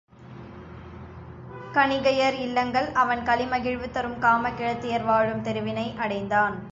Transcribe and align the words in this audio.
கணிகையர் 1.73 2.33
இல்லங்கள் 2.33 2.91
அவன் 2.91 3.19
களிமகிழ்வு 3.19 3.91
தரும் 3.91 4.21
காமக்கிழத்தியர் 4.21 5.05
வாழும் 5.05 5.41
தெருவினை 5.41 5.93
அடைந்தான். 5.97 6.69